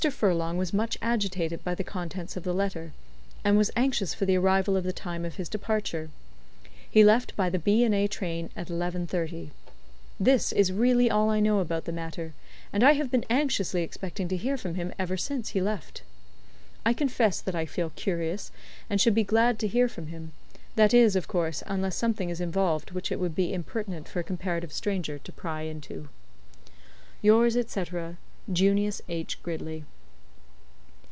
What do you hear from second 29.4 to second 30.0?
GRIDLEY."